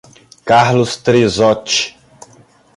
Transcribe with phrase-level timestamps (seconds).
[0.43, 1.93] Carlos Trizoti